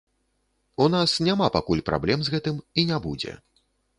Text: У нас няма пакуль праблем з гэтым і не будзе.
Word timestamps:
У 0.85 0.87
нас 0.93 1.09
няма 1.27 1.49
пакуль 1.57 1.83
праблем 1.91 2.19
з 2.27 2.33
гэтым 2.37 2.57
і 2.79 2.87
не 2.93 2.97
будзе. 3.07 3.37